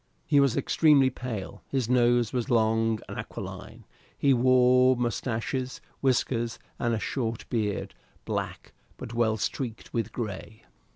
[0.25, 3.85] He was extremely pale; his nose was long and aquiline;
[4.17, 7.93] he wore moustaches, whiskers, and a short beard,
[8.25, 10.63] black, but well streaked with grey.